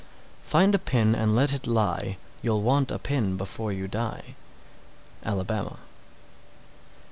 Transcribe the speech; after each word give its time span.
Find 0.41 0.73
a 0.73 0.79
pin 0.79 1.13
and 1.13 1.35
let 1.35 1.53
it 1.53 1.67
lie, 1.67 2.17
You'll 2.41 2.63
want 2.63 2.89
a 2.91 2.97
pin 2.97 3.37
before 3.37 3.71
you 3.71 3.87
die. 3.87 4.33
_Alabama. 5.23 5.77